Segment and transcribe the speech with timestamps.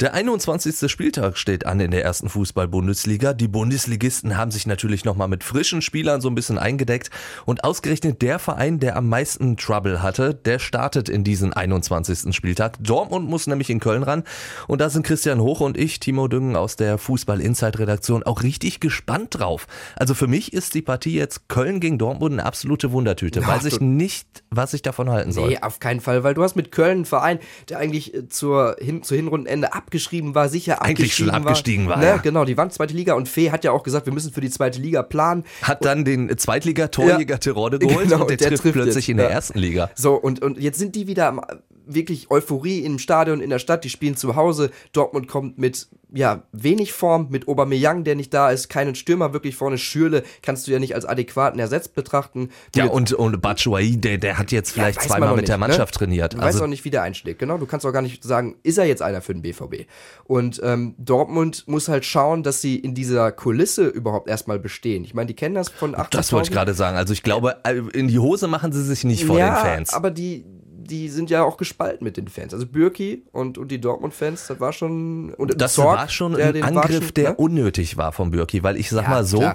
[0.00, 0.90] Der 21.
[0.90, 3.34] Spieltag steht an in der ersten Fußball-Bundesliga.
[3.34, 7.10] Die Bundesligisten haben sich natürlich nochmal mit frischen Spielern so ein bisschen eingedeckt.
[7.44, 12.34] Und ausgerechnet der Verein, der am meisten Trouble hatte, der startet in diesen 21.
[12.34, 12.78] Spieltag.
[12.80, 14.24] Dortmund muss nämlich in Köln ran.
[14.68, 19.38] Und da sind Christian Hoch und ich, Timo Düngen aus der Fußball-Inside-Redaktion, auch richtig gespannt
[19.38, 19.66] drauf.
[19.96, 23.42] Also für mich ist die Partie jetzt Köln gegen Dortmund eine absolute Wundertüte.
[23.44, 25.50] Ach, Weiß ich nicht, was ich davon halten soll.
[25.50, 27.38] Nee, auf keinen Fall, weil du hast mit Köln einen Verein,
[27.68, 31.96] der eigentlich äh, zur, hin, zur Hinrundenende ab abgeschrieben war, sicher Eigentlich schon abgestiegen war.
[31.96, 32.06] war ne?
[32.10, 32.16] ja.
[32.18, 34.50] Genau, die waren zweite Liga und Fee hat ja auch gesagt, wir müssen für die
[34.50, 35.44] zweite Liga planen.
[35.62, 39.08] Hat dann den Zweitliga-Torjäger ja, Terode geholt genau, und der, der trifft, trifft plötzlich jetzt.
[39.08, 39.32] in der ja.
[39.32, 39.90] ersten Liga.
[39.96, 41.40] So, und, und jetzt sind die wieder am
[41.86, 43.82] wirklich Euphorie im Stadion, in der Stadt.
[43.82, 44.70] Die spielen zu Hause.
[44.92, 49.56] Dortmund kommt mit ja, wenig Form, mit Aubameyang, der nicht da ist, keinen Stürmer wirklich
[49.56, 49.78] vorne.
[49.78, 52.50] Schürle kannst du ja nicht als adäquaten Ersatz betrachten.
[52.74, 55.68] Ja, und, und Batshuayi, der, der hat jetzt vielleicht ja, zweimal mit nicht, der ne?
[55.68, 55.98] Mannschaft ne?
[55.98, 56.34] trainiert.
[56.34, 57.38] Du also weißt auch nicht, wie der einschlägt.
[57.38, 59.86] Genau, du kannst auch gar nicht sagen, ist er jetzt einer für den BVB?
[60.24, 65.04] Und ähm, Dortmund muss halt schauen, dass sie in dieser Kulisse überhaupt erstmal bestehen.
[65.04, 66.96] Ich meine, die kennen das von 80 Das wollte ich gerade sagen.
[66.96, 69.94] Also ich glaube, äh, in die Hose machen sie sich nicht vor ja, den Fans.
[69.94, 70.44] aber die
[70.90, 72.52] die sind ja auch gespalten mit den Fans.
[72.52, 75.32] Also Bürki und, und die Dortmund-Fans, das war schon.
[75.34, 77.36] Und das Zorg, war schon ein Angriff, Watschen, der ne?
[77.36, 79.54] unnötig war von Bürki, weil ich sag ja, mal so, klar.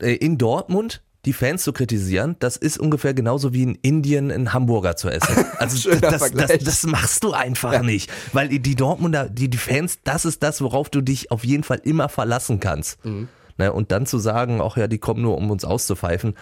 [0.00, 4.52] Äh, in Dortmund die Fans zu kritisieren, das ist ungefähr genauso wie in Indien einen
[4.52, 5.44] Hamburger zu essen.
[5.58, 7.82] Also das, das, das, machst du einfach ja.
[7.82, 8.10] nicht.
[8.32, 11.80] Weil die Dortmunder, die, die Fans, das ist das, worauf du dich auf jeden Fall
[11.82, 13.04] immer verlassen kannst.
[13.04, 13.28] Mhm.
[13.58, 16.34] Ne, und dann zu sagen, ach ja, die kommen nur, um uns auszupfeifen.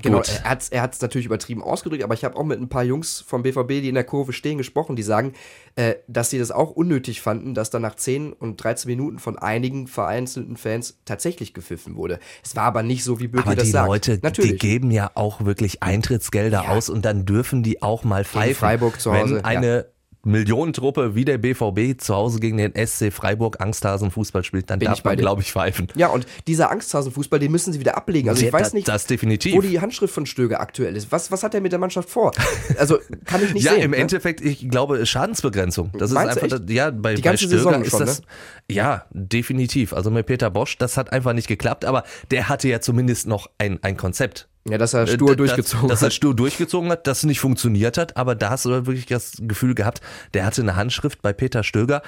[0.00, 0.40] Genau, Gut.
[0.44, 2.84] er hat es er hat's natürlich übertrieben ausgedrückt, aber ich habe auch mit ein paar
[2.84, 5.32] Jungs vom BVB, die in der Kurve stehen, gesprochen, die sagen,
[5.74, 9.38] äh, dass sie das auch unnötig fanden, dass dann nach 10 und 13 Minuten von
[9.38, 12.20] einigen vereinzelten Fans tatsächlich gepfiffen wurde.
[12.44, 13.86] Es war aber nicht so, wie Bürger das sagt.
[13.86, 14.52] Aber die Leute, natürlich.
[14.52, 16.68] die geben ja auch wirklich Eintrittsgelder ja.
[16.70, 18.50] aus und dann dürfen die auch mal pfeifen.
[18.50, 19.36] In Freiburg zu Hause.
[19.36, 19.84] Wenn eine ja
[20.28, 25.02] Millionentruppe wie der BVB zu Hause gegen den SC Freiburg Angsthasen-Fußball spielt, dann Bin darf
[25.02, 25.88] man, glaube ich, pfeifen.
[25.96, 28.28] Ja, und dieser Angsthasen-Fußball, den müssen sie wieder ablegen.
[28.28, 29.54] Also ich weiß nicht, das definitiv.
[29.54, 31.10] wo die Handschrift von Stöger aktuell ist.
[31.10, 32.32] Was, was hat er mit der Mannschaft vor?
[32.78, 33.80] Also kann ich nicht ja, sehen.
[33.80, 33.96] Ja, im ne?
[33.96, 35.90] Endeffekt, ich glaube, Schadensbegrenzung.
[35.98, 38.20] Das Meinst ist einfach, das, ja, bei, die ganze bei Stöger Saison ist schon, das,
[38.20, 38.26] ne?
[38.70, 39.92] ja, definitiv.
[39.92, 43.48] Also mit Peter Bosch, das hat einfach nicht geklappt, aber der hatte ja zumindest noch
[43.58, 44.48] ein, ein Konzept.
[44.70, 46.02] Ja, dass er äh, stur durchgezogen dass, hat.
[46.02, 49.32] Dass er stur durchgezogen hat, das nicht funktioniert hat, aber da hast du wirklich das
[49.40, 50.00] Gefühl gehabt,
[50.34, 52.02] der hatte eine Handschrift bei Peter Stöger.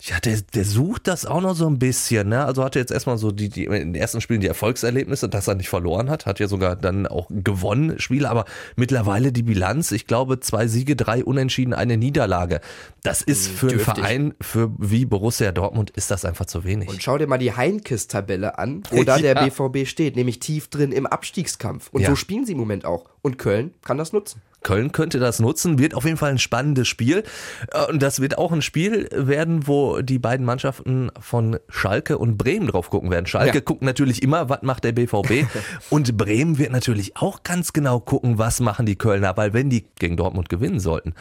[0.00, 2.44] Ja, der, der sucht das auch noch so ein bisschen, ne?
[2.44, 5.56] Also hatte jetzt erstmal so die, die in den ersten Spielen die Erfolgserlebnisse, dass er
[5.56, 8.46] nicht verloren hat, hat ja sogar dann auch gewonnen Spiele, aber
[8.76, 12.60] mittlerweile die Bilanz, ich glaube, zwei Siege, drei Unentschieden, eine Niederlage.
[13.02, 14.02] Das ist für Dürftig.
[14.02, 16.88] einen Verein, für wie Borussia Dortmund, ist das einfach zu wenig.
[16.88, 20.92] Und schau dir mal die Heinkes-Tabelle an, wo da der BVB steht, nämlich tief drin
[20.92, 21.88] im Abstiegskampf.
[21.92, 22.08] Und ja.
[22.08, 23.04] so spielen sie im Moment auch.
[23.22, 24.42] Und Köln kann das nutzen.
[24.62, 27.24] Köln könnte das nutzen, wird auf jeden Fall ein spannendes Spiel.
[27.72, 32.36] Äh, und das wird auch ein Spiel werden, wo die beiden Mannschaften von Schalke und
[32.36, 33.26] Bremen drauf gucken werden.
[33.26, 33.64] Schalke ja.
[33.64, 35.46] guckt natürlich immer, was macht der BVB.
[35.90, 39.86] und Bremen wird natürlich auch ganz genau gucken, was machen die Kölner, weil wenn die
[39.98, 41.14] gegen Dortmund gewinnen sollten,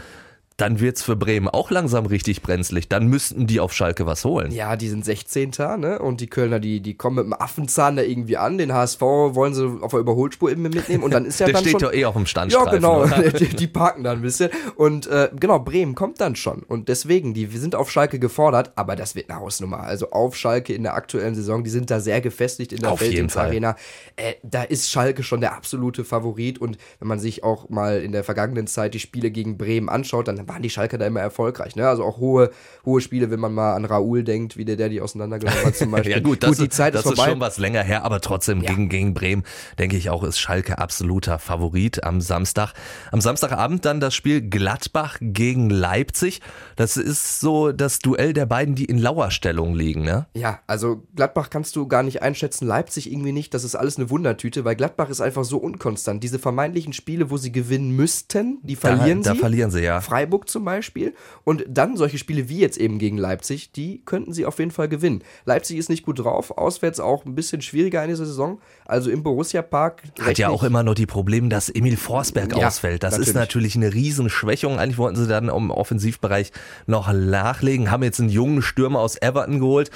[0.60, 2.90] dann wird's für Bremen auch langsam richtig brenzlig.
[2.90, 4.52] Dann müssten die auf Schalke was holen.
[4.52, 5.52] Ja, die sind 16.
[5.78, 6.00] Ne?
[6.00, 8.58] Und die Kölner, die, die kommen mit dem Affenzahn da irgendwie an.
[8.58, 11.04] Den HSV wollen sie auf der Überholspur eben mitnehmen.
[11.04, 12.82] Und dann ist ja der dann steht schon, doch eh auf dem Standstreifen.
[12.84, 13.06] Ja, genau.
[13.40, 14.50] die, die, parken da ein bisschen.
[14.76, 16.64] Und äh, genau, Bremen kommt dann schon.
[16.64, 19.80] Und deswegen, die sind auf Schalke gefordert, aber das wird eine Hausnummer.
[19.82, 23.02] Also auf Schalke in der aktuellen Saison, die sind da sehr gefestigt in der auf
[23.02, 23.78] Arena.
[24.18, 26.60] Äh, da ist Schalke schon der absolute Favorit.
[26.60, 30.28] Und wenn man sich auch mal in der vergangenen Zeit die Spiele gegen Bremen anschaut,
[30.28, 31.76] dann waren die Schalke da immer erfolgreich.
[31.76, 31.88] Ne?
[31.88, 32.50] Also auch hohe,
[32.86, 35.92] hohe Spiele, wenn man mal an Raoul denkt, wie der, der die auseinandergenommen hat zum
[35.92, 36.12] Beispiel.
[36.12, 38.62] ja gut, das, gut, die Zeit das ist, ist schon was länger her, aber trotzdem
[38.62, 38.72] ja.
[38.72, 39.44] gegen, gegen Bremen,
[39.78, 42.74] denke ich auch, ist Schalke absoluter Favorit am Samstag.
[43.12, 46.42] Am Samstagabend dann das Spiel Gladbach gegen Leipzig.
[46.76, 50.04] Das ist so das Duell der beiden, die in Lauerstellung liegen.
[50.04, 50.28] Ne?
[50.34, 53.54] Ja, also Gladbach kannst du gar nicht einschätzen, Leipzig irgendwie nicht.
[53.54, 56.24] Das ist alles eine Wundertüte, weil Gladbach ist einfach so unkonstant.
[56.24, 59.38] Diese vermeintlichen Spiele, wo sie gewinnen müssten, die verlieren da, sie.
[59.38, 60.02] Da verlieren sie, ja.
[60.02, 61.00] Freiburg zum Beispiel.
[61.00, 61.14] Beispiel.
[61.44, 64.88] Und dann solche Spiele wie jetzt eben gegen Leipzig, die könnten sie auf jeden Fall
[64.88, 65.24] gewinnen.
[65.46, 68.60] Leipzig ist nicht gut drauf, auswärts auch ein bisschen schwieriger in dieser Saison.
[68.86, 70.04] Also im Borussia Park.
[70.22, 73.04] Hat ja auch immer noch die Probleme, dass Emil Forsberg ja, ausfällt.
[73.04, 73.28] Das natürlich.
[73.28, 74.80] ist natürlich eine Riesenschwächung.
[74.80, 76.52] Eigentlich wollten sie dann im Offensivbereich
[76.88, 79.92] noch nachlegen, haben jetzt einen jungen Stürmer aus Everton geholt.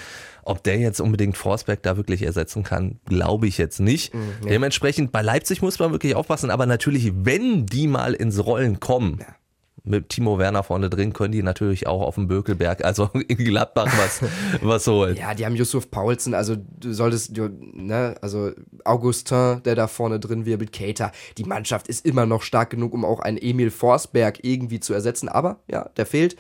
[0.45, 4.13] Ob der jetzt unbedingt Forsberg da wirklich ersetzen kann, glaube ich jetzt nicht.
[4.13, 4.49] Mhm, ja.
[4.49, 9.19] Dementsprechend bei Leipzig muss man wirklich aufpassen, aber natürlich, wenn die mal ins Rollen kommen,
[9.21, 9.35] ja
[9.85, 13.91] mit Timo Werner vorne drin können die natürlich auch auf dem Bökelberg, also in Gladbach
[13.97, 14.21] was,
[14.61, 15.17] was holen.
[15.17, 18.51] Ja, die haben Yusuf Paulsen, also du solltest, du, ne, also
[18.85, 21.11] Augustin, der da vorne drin wirbelt, Cater.
[21.37, 25.27] Die Mannschaft ist immer noch stark genug, um auch einen Emil Forsberg irgendwie zu ersetzen,
[25.27, 26.37] aber ja, der fehlt.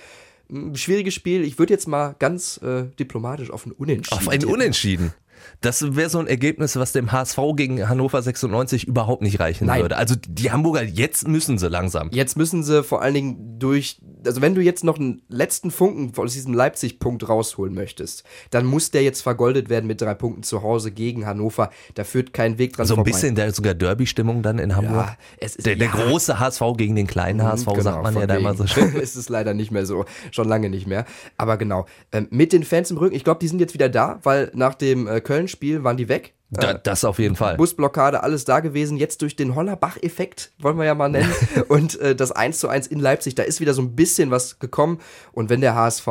[0.73, 1.43] schwieriges Spiel.
[1.43, 4.19] Ich würde jetzt mal ganz äh, diplomatisch auf ein Unentschieden.
[4.19, 5.13] Auf ein Unentschieden.
[5.61, 9.81] Das wäre so ein Ergebnis, was dem HSV gegen Hannover 96 überhaupt nicht reichen Nein.
[9.81, 9.97] würde.
[9.97, 12.09] Also die Hamburger, jetzt müssen sie langsam.
[12.11, 16.11] Jetzt müssen sie vor allen Dingen durch, also wenn du jetzt noch einen letzten Funken
[16.21, 20.63] aus diesem Leipzig-Punkt rausholen möchtest, dann muss der jetzt vergoldet werden mit drei Punkten zu
[20.63, 21.69] Hause gegen Hannover.
[21.95, 23.11] Da führt kein Weg dran So ein vorbei.
[23.11, 25.07] bisschen der, sogar Derby-Stimmung dann in Hamburg.
[25.07, 25.93] Ja, es ist, der, der ja.
[25.93, 28.95] große HSV gegen den kleinen HSV, genau, sagt man ja da immer so schön.
[29.01, 31.05] ist es leider nicht mehr so, schon lange nicht mehr.
[31.37, 34.19] Aber genau, ähm, mit den Fans im Rücken, ich glaube, die sind jetzt wieder da,
[34.23, 36.33] weil nach dem äh, Köln-Spiel waren die weg.
[36.53, 37.57] Da, äh, das auf jeden Fall.
[37.57, 38.97] Busblockade, alles da gewesen.
[38.97, 41.33] Jetzt durch den Hollerbach-Effekt, wollen wir ja mal nennen.
[41.67, 44.59] und äh, das 1 zu 1 in Leipzig, da ist wieder so ein bisschen was
[44.59, 44.99] gekommen.
[45.31, 46.07] Und wenn der HSV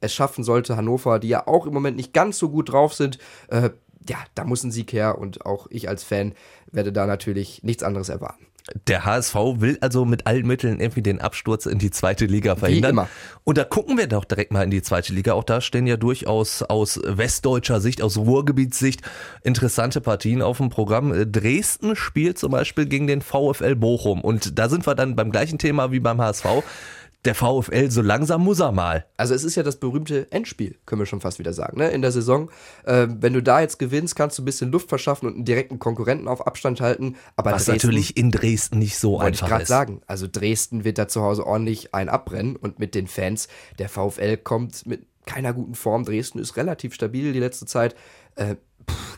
[0.00, 3.18] es schaffen sollte, Hannover, die ja auch im Moment nicht ganz so gut drauf sind,
[3.48, 3.70] äh,
[4.08, 5.18] ja, da muss ein Sieg her.
[5.18, 6.34] Und auch ich als Fan
[6.72, 8.46] werde da natürlich nichts anderes erwarten.
[8.86, 12.90] Der HSV will also mit allen Mitteln irgendwie den Absturz in die zweite Liga verhindern.
[12.90, 13.08] Wie immer.
[13.44, 15.32] Und da gucken wir doch direkt mal in die zweite Liga.
[15.32, 19.02] Auch da stehen ja durchaus aus westdeutscher Sicht, aus Ruhrgebietssicht
[19.42, 21.12] interessante Partien auf dem Programm.
[21.32, 24.20] Dresden spielt zum Beispiel gegen den VfL Bochum.
[24.20, 26.46] Und da sind wir dann beim gleichen Thema wie beim HSV
[27.24, 29.06] der VfL, so langsam muss er mal.
[29.16, 31.90] Also es ist ja das berühmte Endspiel, können wir schon fast wieder sagen, ne?
[31.90, 32.50] in der Saison.
[32.84, 35.78] Äh, wenn du da jetzt gewinnst, kannst du ein bisschen Luft verschaffen und einen direkten
[35.78, 37.16] Konkurrenten auf Abstand halten.
[37.36, 39.42] Aber Was Dresden, natürlich in Dresden nicht so einfach ist.
[39.42, 40.00] Wollte ich gerade sagen.
[40.06, 44.38] Also Dresden wird da zu Hause ordentlich ein abbrennen und mit den Fans, der VfL
[44.38, 46.04] kommt mit keiner guten Form.
[46.04, 47.94] Dresden ist relativ stabil die letzte Zeit.
[48.34, 48.56] Äh,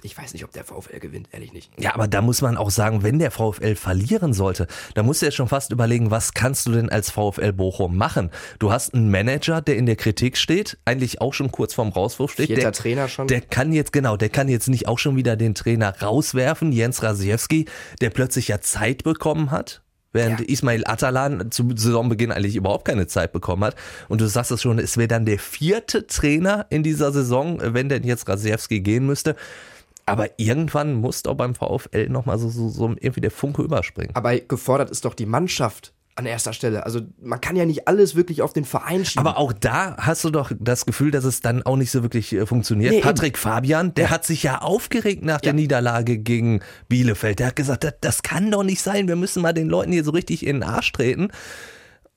[0.02, 1.70] ich weiß nicht, ob der VfL gewinnt, ehrlich nicht.
[1.78, 5.26] Ja, aber da muss man auch sagen, wenn der VfL verlieren sollte, da musst du
[5.26, 8.30] jetzt schon fast überlegen, was kannst du denn als VfL Bochum machen?
[8.58, 12.32] Du hast einen Manager, der in der Kritik steht, eigentlich auch schon kurz vorm Rauswurf
[12.32, 12.46] steht.
[12.46, 13.28] Vierter der, Trainer schon.
[13.28, 17.02] Der kann jetzt, genau, der kann jetzt nicht auch schon wieder den Trainer rauswerfen, Jens
[17.02, 17.66] Rasiewski,
[18.00, 19.81] der plötzlich ja Zeit bekommen hat
[20.12, 20.46] während ja.
[20.46, 23.76] Ismail Atalan zu Saisonbeginn eigentlich überhaupt keine Zeit bekommen hat.
[24.08, 27.88] Und du sagst es schon, es wäre dann der vierte Trainer in dieser Saison, wenn
[27.88, 29.36] denn jetzt Rasiewski gehen müsste.
[30.04, 34.10] Aber irgendwann muss doch beim VfL nochmal so, so, so irgendwie der Funke überspringen.
[34.14, 36.84] Aber gefordert ist doch die Mannschaft an erster Stelle.
[36.84, 39.26] Also man kann ja nicht alles wirklich auf den Verein schieben.
[39.26, 42.32] Aber auch da hast du doch das Gefühl, dass es dann auch nicht so wirklich
[42.34, 42.92] äh, funktioniert.
[42.92, 43.40] Nee, Patrick eben.
[43.42, 44.10] Fabian, der ja.
[44.10, 47.38] hat sich ja aufgeregt nach der Niederlage gegen Bielefeld.
[47.38, 49.08] Der hat gesagt, das, das kann doch nicht sein.
[49.08, 51.28] Wir müssen mal den Leuten hier so richtig in den Arsch treten.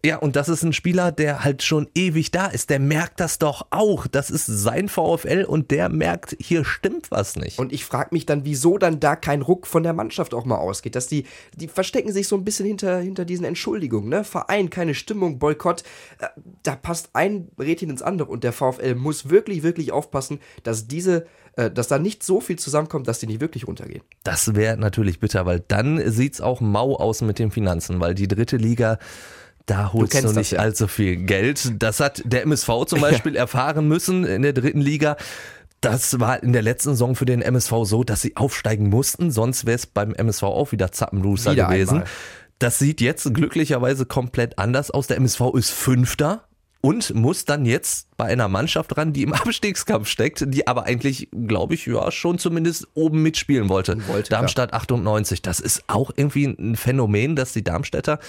[0.06, 2.70] Ja, und das ist ein Spieler, der halt schon ewig da ist.
[2.70, 4.06] Der merkt das doch auch.
[4.06, 7.58] Das ist sein VfL und der merkt, hier stimmt was nicht.
[7.58, 10.58] Und ich frage mich dann, wieso dann da kein Ruck von der Mannschaft auch mal
[10.58, 10.96] ausgeht.
[10.96, 11.26] Dass die,
[11.56, 14.10] die verstecken sich so ein bisschen hinter, hinter diesen Entschuldigungen.
[14.10, 14.24] Ne?
[14.24, 15.82] Verein, keine Stimmung, Boykott.
[16.20, 16.28] Äh,
[16.62, 21.26] da passt ein Rädchen ins andere und der VfL muss wirklich, wirklich aufpassen, dass diese
[21.56, 24.04] äh, dass da nicht so viel zusammenkommt, dass die nicht wirklich runtergehen.
[24.24, 28.14] Das wäre natürlich bitter, weil dann sieht es auch mau aus mit den Finanzen, weil
[28.14, 29.00] die dritte Liga
[29.66, 30.60] da holst du, du nicht ja.
[30.60, 31.82] allzu viel Geld.
[31.82, 35.18] Das hat der MSV zum Beispiel erfahren müssen in der dritten Liga.
[35.82, 39.66] Das war in der letzten Saison für den MSV so, dass sie aufsteigen mussten, sonst
[39.66, 41.98] wäre es beim MSV auch wieder Zappenloser wieder gewesen.
[41.98, 42.10] Einmal.
[42.60, 45.08] Das sieht jetzt glücklicherweise komplett anders aus.
[45.08, 46.48] Der MSV ist Fünfter
[46.82, 51.30] und muss dann jetzt bei einer Mannschaft ran, die im Abstiegskampf steckt, die aber eigentlich,
[51.32, 54.08] glaube ich, ja, schon zumindest oben mitspielen wollte.
[54.08, 54.78] wollte Darmstadt ja.
[54.78, 55.42] 98.
[55.42, 58.20] Das ist auch irgendwie ein Phänomen, dass die Darmstädter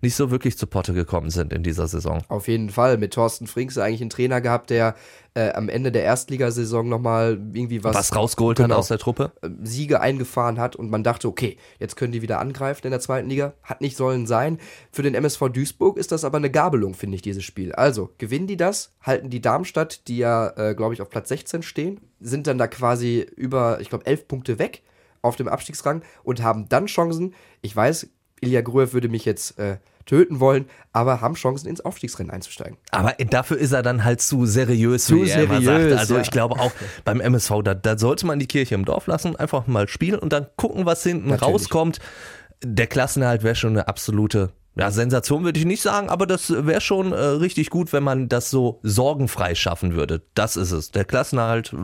[0.00, 2.22] nicht so wirklich zu Potte gekommen sind in dieser Saison.
[2.28, 2.98] Auf jeden Fall.
[2.98, 4.94] Mit Thorsten Frings eigentlich einen Trainer gehabt, der
[5.34, 9.32] äh, am Ende der Erstligasaison nochmal irgendwie was, was rausgeholt genau, hat aus der Truppe.
[9.42, 13.00] Äh, Siege eingefahren hat und man dachte, okay, jetzt können die wieder angreifen in der
[13.00, 13.54] zweiten Liga.
[13.62, 14.58] Hat nicht sollen sein.
[14.92, 17.72] Für den MSV Duisburg ist das aber eine Gabelung, finde ich, dieses Spiel.
[17.72, 21.64] Also, gewinnen die das, halten die Darmstadt, die ja, äh, glaube ich, auf Platz 16
[21.64, 24.82] stehen, sind dann da quasi über, ich glaube, elf Punkte weg
[25.22, 27.34] auf dem Abstiegsrang und haben dann Chancen.
[27.60, 28.08] Ich weiß,
[28.40, 32.76] Ilya Gruev würde mich jetzt äh, töten wollen, aber haben Chancen ins Aufstiegsrennen einzusteigen.
[32.92, 35.92] Aber dafür ist er dann halt zu seriös, zu wie er seriös, immer sagt.
[35.98, 36.20] Also ja.
[36.20, 36.70] ich glaube auch
[37.04, 40.32] beim MSV, da, da, sollte man die Kirche im Dorf lassen, einfach mal spielen und
[40.32, 41.54] dann gucken, was hinten Natürlich.
[41.54, 41.98] rauskommt.
[42.62, 46.80] Der Klassenerhalt wäre schon eine absolute ja, Sensation würde ich nicht sagen, aber das wäre
[46.80, 50.22] schon äh, richtig gut, wenn man das so sorgenfrei schaffen würde.
[50.34, 50.90] Das ist es.
[50.90, 51.76] Der Klassenerhalt äh,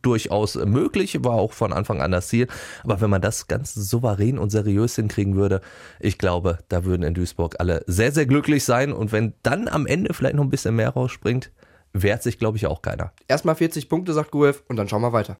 [0.00, 2.48] durchaus möglich, war auch von Anfang an das Ziel.
[2.84, 5.60] Aber wenn man das ganz souverän und seriös hinkriegen würde,
[6.00, 8.94] ich glaube, da würden in Duisburg alle sehr, sehr glücklich sein.
[8.94, 11.50] Und wenn dann am Ende vielleicht noch ein bisschen mehr rausspringt,
[11.92, 13.12] wehrt sich, glaube ich, auch keiner.
[13.28, 15.36] Erstmal 40 Punkte, sagt Guev, und dann schauen wir weiter.